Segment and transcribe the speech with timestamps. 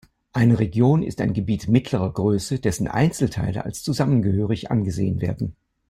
[0.33, 5.55] Eine Region ist ein Gebiet mittlerer Größe, dessen Einzelteile als zusammengehörig angesehen werden.